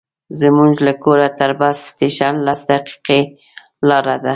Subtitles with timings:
[0.39, 3.21] زموږ له کوره تر بس سټېشن لس دقیقې
[3.87, 4.29] لاره ده.